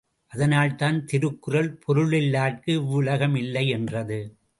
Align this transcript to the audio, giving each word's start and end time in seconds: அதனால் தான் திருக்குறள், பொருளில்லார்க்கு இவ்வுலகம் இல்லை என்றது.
அதனால் 0.31 0.75
தான் 0.75 1.05
திருக்குறள், 1.05 1.69
பொருளில்லார்க்கு 1.83 2.71
இவ்வுலகம் 2.75 3.35
இல்லை 3.35 3.69
என்றது. 3.69 4.19